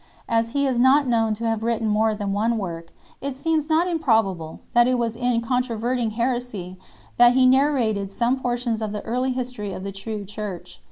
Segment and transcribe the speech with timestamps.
[0.27, 3.85] As he is not known to have written more than one work, it seems not
[3.85, 6.75] impro bable that it was in controverting heresy
[7.17, 10.79] that he narrated some portions of the early history of the true Church.